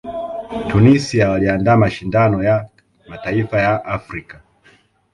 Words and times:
tunisia 0.69 1.29
waliandaa 1.29 1.77
mashindano 1.77 2.43
ya 2.43 2.69
mataifa 3.07 3.61
ya 3.61 3.85
afrika 3.85 4.41